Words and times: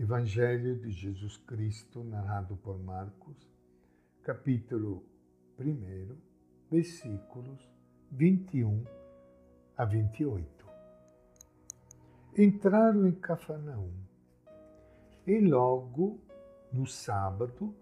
Evangelho 0.00 0.78
de 0.78 0.92
Jesus 0.92 1.38
Cristo, 1.38 2.04
narrado 2.04 2.56
por 2.58 2.78
Marcos, 2.78 3.36
capítulo 4.22 5.04
1, 5.58 6.16
versículos 6.70 7.68
21 8.12 8.84
a 9.76 9.84
28. 9.84 10.64
Entraram 12.36 13.08
em 13.08 13.12
Cafarnaum 13.12 13.92
e 15.26 15.40
logo 15.40 16.20
no 16.72 16.86
sábado, 16.86 17.74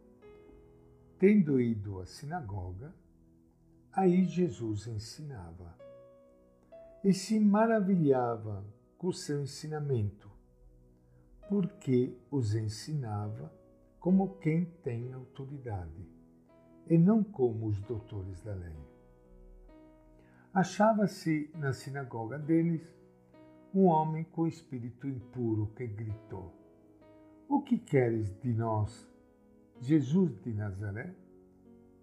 tendo 1.19 1.61
ido 1.61 2.01
à 2.01 2.07
sinagoga, 2.07 2.95
aí 3.93 4.25
Jesus 4.25 4.87
ensinava 4.87 5.77
e 7.05 7.13
se 7.13 7.39
maravilhava 7.39 8.65
com 8.97 9.09
o 9.09 9.13
seu 9.13 9.43
ensinamento 9.43 10.36
porque 11.49 12.17
os 12.31 12.55
ensinava 12.55 13.53
como 14.01 14.37
quem 14.39 14.65
tem 14.83 15.13
autoridade, 15.13 16.09
e 16.89 16.97
não 16.97 17.25
como 17.25 17.67
os 17.67 17.81
doutores 17.81 18.41
da 18.41 18.55
lei. 18.55 18.77
Achava-se 20.55 21.51
na 21.55 21.73
sinagoga 21.73 22.39
deles 22.39 22.83
um 23.75 23.85
homem 23.87 24.25
com 24.25 24.47
espírito 24.47 25.07
impuro 25.07 25.73
que 25.77 25.87
gritou: 25.87 26.53
O 27.49 27.61
que 27.61 27.79
queres 27.79 28.33
de 28.41 28.53
nós, 28.55 29.11
Jesus 29.81 30.41
de 30.43 30.55
Nazaré? 30.55 31.15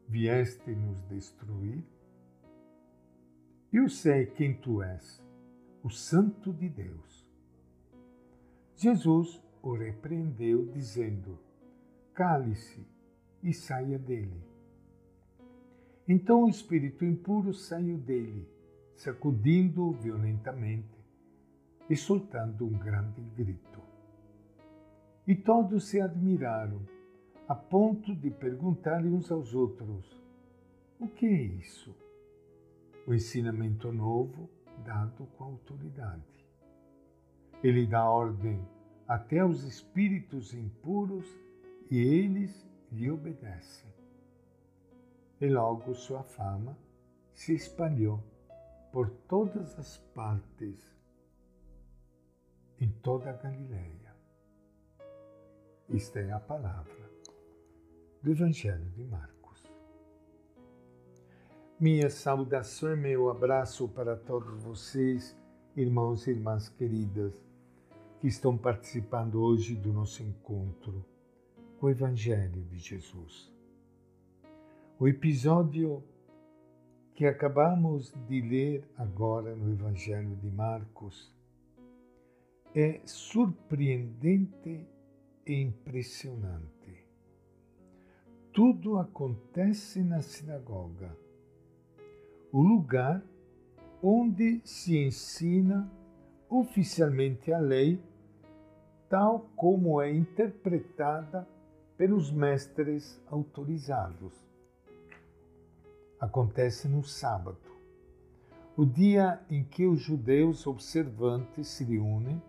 Vieste 0.08 0.76
nos 0.76 1.02
destruir? 1.04 1.84
Eu 3.72 3.90
sei 3.90 4.28
quem 4.28 4.54
tu 4.54 4.84
és, 4.84 5.24
o 5.82 5.90
Santo 5.90 6.54
de 6.54 6.70
Deus. 6.70 7.23
Jesus 8.84 9.42
o 9.62 9.72
repreendeu, 9.72 10.66
dizendo: 10.66 11.40
Cale-se 12.14 12.86
e 13.42 13.54
saia 13.54 13.98
dele. 13.98 14.44
Então 16.06 16.44
o 16.44 16.50
espírito 16.50 17.06
impuro 17.06 17.54
saiu 17.54 17.98
dele, 17.98 18.46
sacudindo-o 18.94 19.94
violentamente 19.94 21.00
e 21.90 21.96
soltando 21.96 22.66
um 22.66 22.78
grande 22.78 23.22
grito. 23.38 23.80
E 25.26 25.34
todos 25.34 25.88
se 25.88 26.02
admiraram, 26.02 26.82
a 27.48 27.56
ponto 27.56 28.14
de 28.14 28.30
perguntar 28.30 29.06
uns 29.06 29.32
aos 29.32 29.56
outros: 29.56 30.22
O 31.00 31.08
que 31.08 31.26
é 31.26 31.42
isso? 31.42 31.96
O 33.08 33.14
ensinamento 33.14 33.94
novo 33.94 34.50
dado 34.84 35.26
com 35.38 35.46
autoridade. 35.46 36.34
Ele 37.64 37.88
dá 37.88 38.10
ordem 38.10 38.60
até 39.08 39.40
aos 39.40 39.64
espíritos 39.64 40.54
impuros 40.54 41.28
e 41.90 42.00
eles 42.00 42.66
lhe 42.92 43.10
obedecem. 43.10 43.92
E 45.40 45.48
logo 45.48 45.94
sua 45.94 46.24
fama 46.24 46.78
se 47.34 47.54
espalhou 47.54 48.24
por 48.92 49.10
todas 49.28 49.78
as 49.78 49.98
partes, 50.14 50.80
em 52.80 52.90
toda 53.02 53.32
a 53.32 53.34
Galileia. 53.34 54.14
Esta 55.94 56.20
é 56.20 56.32
a 56.32 56.40
palavra 56.40 57.10
do 58.22 58.32
Evangelho 58.32 58.90
de 58.92 59.04
Marcos. 59.04 59.64
Minha 61.80 62.10
saudação 62.10 62.94
e 62.94 62.96
meu 62.96 63.30
abraço 63.30 63.90
para 63.90 64.16
todos 64.16 64.64
vocês, 64.64 65.36
irmãos 65.76 66.26
e 66.28 66.32
irmãs 66.32 66.70
queridas 66.70 67.53
que 68.24 68.30
estão 68.30 68.58
participando 68.58 69.44
hoje 69.44 69.76
do 69.76 69.92
nosso 69.92 70.24
encontro 70.24 71.06
com 71.78 71.88
o 71.88 71.90
Evangelho 71.90 72.64
de 72.70 72.78
Jesus. 72.78 73.52
O 74.98 75.10
episódio 75.10 76.02
que 77.14 77.26
acabamos 77.26 78.14
de 78.26 78.40
ler 78.40 78.88
agora 78.98 79.54
no 79.58 79.70
Evangelho 79.70 80.38
de 80.38 80.50
Marcos 80.50 81.36
é 82.74 83.02
surpreendente 83.04 84.88
e 85.46 85.62
impressionante. 85.62 87.06
Tudo 88.54 89.00
acontece 89.00 90.02
na 90.02 90.22
sinagoga, 90.22 91.14
o 92.54 92.62
lugar 92.62 93.22
onde 94.02 94.62
se 94.64 94.98
ensina 94.98 95.92
oficialmente 96.50 97.52
a 97.52 97.60
lei 97.60 98.02
tal 99.14 99.48
como 99.56 100.02
é 100.02 100.12
interpretada 100.12 101.48
pelos 101.96 102.32
mestres 102.32 103.22
autorizados. 103.28 104.34
Acontece 106.20 106.88
no 106.88 107.04
sábado, 107.04 107.62
o 108.76 108.84
dia 108.84 109.40
em 109.52 109.64
que 109.64 109.86
os 109.86 110.02
judeus 110.02 110.66
observantes 110.66 111.68
se 111.68 111.84
reúnem 111.84 112.42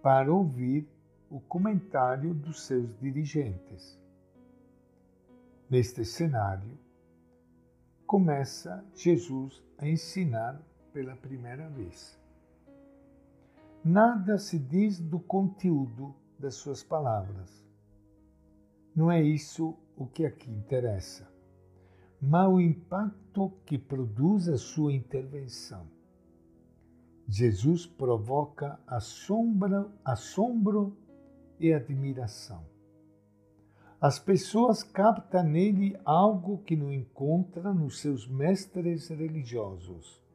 para 0.00 0.32
ouvir 0.32 0.88
o 1.28 1.40
comentário 1.40 2.32
dos 2.32 2.62
seus 2.62 2.96
dirigentes. 3.00 4.00
Neste 5.68 6.04
cenário, 6.04 6.78
começa 8.06 8.84
Jesus 8.94 9.60
a 9.78 9.88
ensinar 9.88 10.62
pela 10.92 11.16
primeira 11.16 11.68
vez 11.70 12.16
nada 13.86 14.36
se 14.36 14.58
diz 14.58 15.00
do 15.00 15.20
conteúdo 15.20 16.12
das 16.36 16.56
suas 16.56 16.82
palavras. 16.82 17.64
Não 18.92 19.12
é 19.12 19.22
isso 19.22 19.76
o 19.96 20.04
que 20.08 20.26
aqui 20.26 20.50
interessa, 20.50 21.30
mas 22.20 22.48
o 22.48 22.60
impacto 22.60 23.52
que 23.64 23.78
produz 23.78 24.48
a 24.48 24.58
sua 24.58 24.92
intervenção. 24.92 25.86
Jesus 27.28 27.86
provoca 27.86 28.76
assombro, 28.88 29.92
assombro 30.04 30.96
e 31.60 31.72
admiração. 31.72 32.64
As 34.00 34.18
pessoas 34.18 34.82
captam 34.82 35.44
nele 35.44 35.96
algo 36.04 36.58
que 36.58 36.74
não 36.74 36.92
encontra 36.92 37.72
nos 37.72 38.00
seus 38.00 38.26
mestres 38.26 39.08
religiosos 39.10 40.25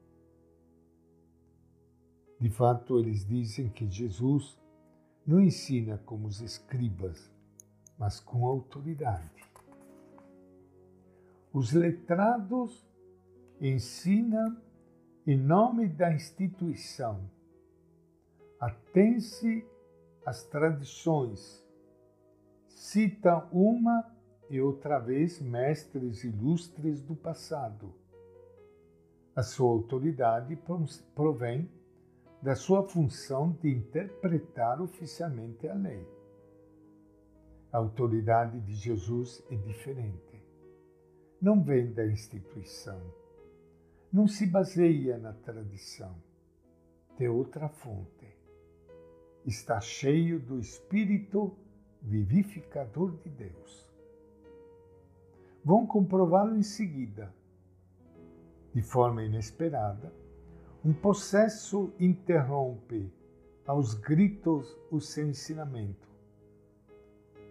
de 2.42 2.50
fato, 2.50 2.98
eles 2.98 3.24
dizem 3.24 3.70
que 3.70 3.88
Jesus 3.88 4.60
não 5.24 5.40
ensina 5.40 6.00
como 6.00 6.28
os 6.28 6.42
escribas, 6.42 7.32
mas 8.00 8.20
com 8.20 8.48
autoridade. 8.48 9.46
Os 11.54 11.72
letrados 11.72 12.84
ensinam 13.62 14.58
em 15.28 15.38
nome 15.38 15.88
da 15.88 16.12
instituição. 16.12 17.30
Atém-se 18.60 19.64
às 20.26 20.44
tradições. 20.44 21.64
Citam 22.68 23.48
uma 23.52 24.04
e 24.50 24.60
outra 24.60 24.98
vez 24.98 25.40
mestres 25.40 26.24
ilustres 26.24 27.04
do 27.04 27.16
passado. 27.16 27.94
A 29.36 29.44
sua 29.44 29.70
autoridade 29.70 30.60
provém 31.14 31.70
da 32.42 32.56
sua 32.56 32.88
função 32.88 33.52
de 33.62 33.70
interpretar 33.70 34.82
oficialmente 34.82 35.68
a 35.68 35.76
lei. 35.76 36.08
A 37.72 37.78
autoridade 37.78 38.60
de 38.62 38.74
Jesus 38.74 39.44
é 39.50 39.56
diferente. 39.56 40.42
Não 41.40 41.64
vem 41.64 41.94
da 41.94 42.06
instituição. 42.06 43.00
Não 44.12 44.28
se 44.28 44.46
baseia 44.46 45.18
na 45.18 45.34
tradição. 45.34 46.16
Tem 47.16 47.30
outra 47.30 47.70
fonte. 47.70 48.28
Está 49.46 49.80
cheio 49.80 50.40
do 50.40 50.60
Espírito 50.60 51.56
vivificador 52.02 53.16
de 53.18 53.30
Deus. 53.30 53.90
Vão 55.64 55.86
comprová-lo 55.86 56.56
em 56.58 56.64
seguida. 56.64 57.34
De 58.74 58.82
forma 58.82 59.24
inesperada, 59.24 60.12
um 60.84 60.94
processo 60.94 61.94
interrompe 62.00 63.12
aos 63.68 63.94
gritos 63.94 64.76
o 64.90 65.00
seu 65.00 65.28
ensinamento. 65.28 66.10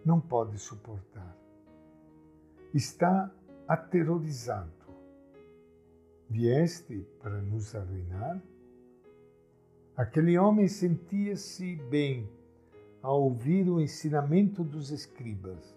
Não 0.05 0.21
pode 0.21 0.59
suportar. 0.59 1.37
Está 2.75 3.31
aterrorizado. 3.69 4.73
Vieste 6.29 7.06
para 7.23 7.41
nos 7.41 7.75
arruinar? 7.75 8.43
Aquele 9.97 10.37
homem 10.38 10.67
sentia-se 10.67 11.76
bem 11.76 12.29
ao 13.03 13.23
ouvir 13.23 13.69
o 13.69 13.81
ensinamento 13.81 14.65
dos 14.65 14.91
escribas. 14.91 15.76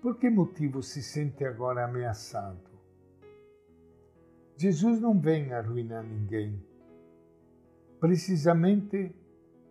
Por 0.00 0.18
que 0.18 0.30
motivo 0.30 0.82
se 0.82 1.02
sente 1.02 1.44
agora 1.44 1.84
ameaçado? 1.84 2.67
Jesus 4.58 5.00
não 5.00 5.16
vem 5.16 5.52
arruinar 5.52 6.02
ninguém. 6.02 6.60
Precisamente 8.00 9.14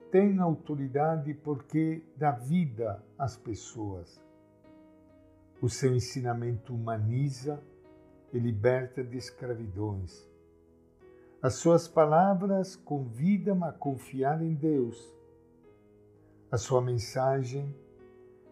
tem 0.10 0.40
autoridade 0.40 1.34
porque 1.34 2.02
dá 2.16 2.32
vida 2.32 3.04
às 3.20 3.36
pessoas. 3.36 4.18
O 5.62 5.68
seu 5.68 5.94
ensinamento 5.94 6.74
humaniza 6.74 7.62
e 8.32 8.40
liberta 8.40 9.04
de 9.04 9.18
escravidões. 9.18 10.26
As 11.42 11.56
suas 11.56 11.86
palavras 11.86 12.78
convidam 12.78 13.66
a 13.66 13.74
confiar 13.74 14.42
em 14.42 14.54
Deus. 14.54 15.14
A 16.50 16.58
sua 16.58 16.82
mensagem 16.82 17.76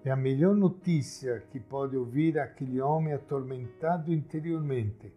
é 0.04 0.12
a 0.12 0.18
melhor 0.18 0.54
notícia 0.54 1.40
que 1.50 1.62
pode 1.62 1.96
ouvir 1.96 2.38
aquele 2.38 2.82
homem 2.82 3.14
atormentado 3.14 4.12
interiormente. 4.12 5.14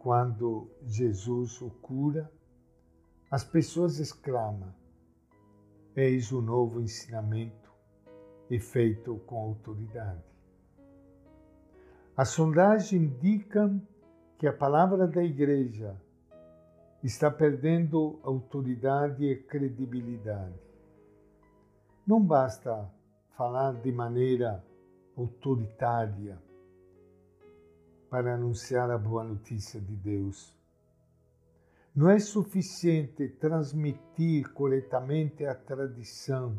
Quando 0.00 0.66
Jesus 0.86 1.60
o 1.60 1.68
cura, 1.68 2.32
as 3.30 3.44
pessoas 3.44 3.98
exclamam: 3.98 4.74
Eis 5.94 6.32
o 6.32 6.40
novo 6.40 6.80
ensinamento 6.80 7.70
e 8.48 8.58
feito 8.58 9.16
com 9.26 9.36
autoridade. 9.36 10.24
A 12.16 12.24
sondagem 12.24 12.98
indica 12.98 13.70
que 14.38 14.46
a 14.46 14.52
palavra 14.54 15.06
da 15.06 15.22
Igreja 15.22 15.94
está 17.02 17.30
perdendo 17.30 18.18
autoridade 18.22 19.26
e 19.26 19.36
credibilidade. 19.36 20.58
Não 22.06 22.24
basta 22.24 22.90
falar 23.36 23.74
de 23.74 23.92
maneira 23.92 24.64
autoritária 25.14 26.38
para 28.10 28.34
anunciar 28.34 28.90
a 28.90 28.98
boa 28.98 29.24
notícia 29.24 29.80
de 29.80 29.94
Deus. 29.94 30.54
Não 31.94 32.10
é 32.10 32.18
suficiente 32.18 33.28
transmitir 33.28 34.52
corretamente 34.52 35.46
a 35.46 35.54
tradição 35.54 36.56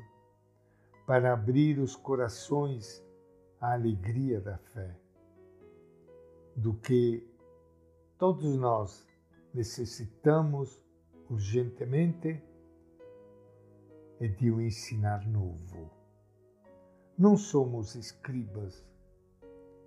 para 1.06 1.34
abrir 1.34 1.78
os 1.80 1.96
corações 1.96 3.06
à 3.60 3.74
alegria 3.74 4.40
da 4.40 4.58
fé, 4.58 4.96
do 6.56 6.74
que 6.76 7.28
todos 8.18 8.56
nós 8.56 9.06
necessitamos 9.54 10.82
urgentemente 11.30 12.42
é 14.20 14.28
de 14.28 14.52
um 14.52 14.62
ensinar 14.62 15.28
novo 15.28 16.02
não 17.22 17.38
somos 17.38 17.94
escribas, 17.94 18.84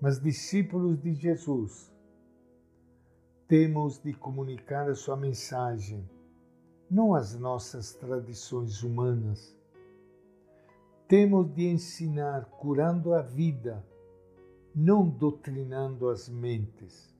mas 0.04 0.20
discípulos 0.20 1.00
de 1.00 1.14
Jesus. 1.14 1.90
Temos 3.48 3.98
de 4.02 4.12
comunicar 4.12 4.86
a 4.86 4.94
sua 4.94 5.16
mensagem, 5.16 6.06
não 6.90 7.14
as 7.14 7.34
nossas 7.40 7.94
tradições 7.94 8.82
humanas. 8.82 9.58
Temos 11.08 11.50
de 11.54 11.68
ensinar 11.68 12.44
curando 12.44 13.14
a 13.14 13.22
vida, 13.22 13.82
não 14.74 15.08
doutrinando 15.08 16.10
as 16.10 16.28
mentes. 16.28 17.10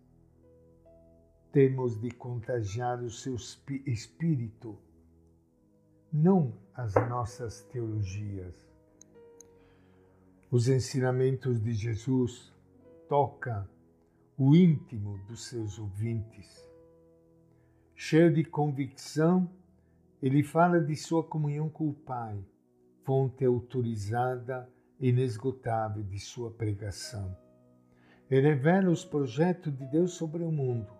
Temos 1.51 1.99
de 1.99 2.11
contagiar 2.11 3.03
o 3.03 3.09
seu 3.09 3.35
espírito, 3.87 4.77
não 6.13 6.53
as 6.75 6.93
nossas 7.09 7.63
teologias. 7.63 8.55
Os 10.51 10.69
ensinamentos 10.69 11.59
de 11.63 11.73
Jesus 11.73 12.53
tocam 13.09 13.69
o 14.37 14.55
íntimo 14.55 15.19
dos 15.27 15.47
seus 15.47 15.79
ouvintes. 15.79 16.69
Cheio 17.95 18.33
de 18.33 18.45
convicção, 18.45 19.51
ele 20.23 20.43
fala 20.43 20.81
de 20.81 20.97
sua 20.97 21.23
comunhão 21.23 21.69
com 21.69 21.89
o 21.89 21.95
Pai, 21.95 22.45
fonte 23.05 23.45
autorizada 23.45 24.69
e 24.99 25.09
inesgotável 25.11 26.03
de 26.03 26.19
sua 26.19 26.51
pregação. 26.51 27.37
E 28.31 28.41
revela 28.41 28.91
os 28.91 29.05
projetos 29.05 29.77
de 29.77 29.87
Deus 29.87 30.13
sobre 30.13 30.43
o 30.43 30.51
mundo. 30.51 30.93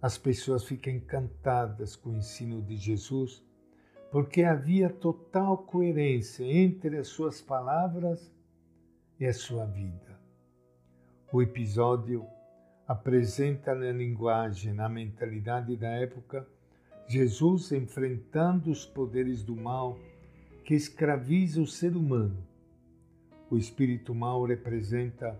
As 0.00 0.16
pessoas 0.16 0.64
ficam 0.64 0.92
encantadas 0.92 1.96
com 1.96 2.10
o 2.10 2.16
ensino 2.16 2.62
de 2.62 2.76
Jesus 2.76 3.42
porque 4.10 4.42
havia 4.42 4.88
total 4.88 5.58
coerência 5.58 6.44
entre 6.44 6.96
as 6.96 7.08
suas 7.08 7.42
palavras 7.42 8.32
e 9.20 9.26
a 9.26 9.34
sua 9.34 9.66
vida. 9.66 10.07
O 11.32 11.42
episódio 11.42 12.26
apresenta 12.86 13.74
na 13.74 13.92
linguagem, 13.92 14.72
na 14.72 14.88
mentalidade 14.88 15.76
da 15.76 15.88
época, 15.88 16.46
Jesus 17.06 17.72
enfrentando 17.72 18.70
os 18.70 18.86
poderes 18.86 19.42
do 19.42 19.54
mal 19.54 19.98
que 20.64 20.74
escraviza 20.74 21.60
o 21.60 21.66
ser 21.66 21.96
humano. 21.96 22.36
O 23.50 23.56
espírito 23.56 24.14
mal 24.14 24.44
representa 24.44 25.38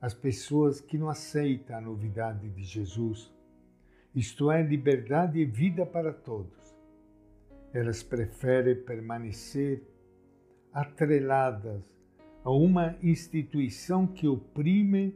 as 0.00 0.14
pessoas 0.14 0.80
que 0.80 0.98
não 0.98 1.08
aceitam 1.08 1.76
a 1.76 1.80
novidade 1.80 2.48
de 2.48 2.62
Jesus, 2.62 3.32
isto 4.14 4.50
é, 4.50 4.62
liberdade 4.62 5.38
e 5.38 5.44
vida 5.44 5.84
para 5.84 6.12
todos 6.12 6.56
elas 7.76 8.02
preferem 8.02 8.74
permanecer 8.74 9.82
atreladas 10.72 11.82
a 12.42 12.50
uma 12.50 12.96
instituição 13.02 14.06
que 14.06 14.26
oprime 14.26 15.14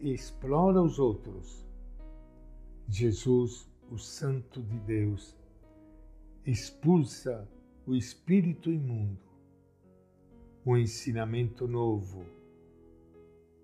explora 0.00 0.82
os 0.82 0.98
outros. 0.98 1.64
Jesus, 2.88 3.68
o 3.90 3.98
Santo 3.98 4.62
de 4.62 4.78
Deus, 4.80 5.36
expulsa 6.44 7.48
o 7.86 7.94
espírito 7.94 8.70
imundo. 8.70 9.24
Um 10.64 10.76
ensinamento 10.76 11.66
novo, 11.68 12.24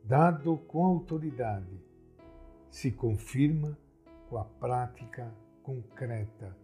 dado 0.05 0.57
com 0.57 0.85
autoridade, 0.85 1.81
se 2.71 2.91
confirma 2.91 3.77
com 4.29 4.39
a 4.39 4.45
prática 4.45 5.33
concreta 5.63 6.57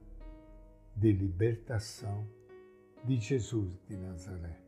de 0.96 1.12
libertação 1.12 2.26
de 3.04 3.16
Jesus 3.16 3.78
de 3.88 3.96
Nazaré. 3.96 4.67